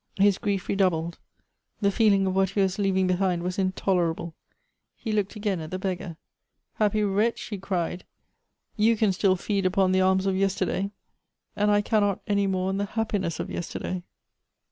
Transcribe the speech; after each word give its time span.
His 0.17 0.39
grief 0.39 0.67
redoubled. 0.67 1.19
The 1.81 1.91
feeling 1.91 2.25
of 2.25 2.35
what 2.35 2.49
he 2.49 2.61
was 2.61 2.79
leaving 2.79 3.05
be 3.05 3.13
hind 3.13 3.43
was 3.43 3.59
intolerable. 3.59 4.33
He_ 4.95 5.11
looked 5.13 5.35
again 5.35 5.59
at 5.59 5.69
the 5.69 5.77
beggar." 5.77 6.17
Happy 6.79 7.03
wretch!" 7.03 7.39
he 7.51 7.59
cried," 7.59 8.03
you 8.85 8.97
can 8.97 9.11
still 9.11 9.35
feed 9.35 9.63
upon 9.63 9.91
the 9.91 10.01
arms 10.01 10.25
of 10.25 10.35
yesterday— 10.35 10.89
and 11.55 11.69
I 11.69 11.81
cannot 11.83 12.21
any 12.25 12.47
more 12.47 12.69
on 12.69 12.77
the 12.77 12.85
hap 12.85 13.11
piness 13.11 13.39
of 13.39 13.51
yesterday 13.51 14.01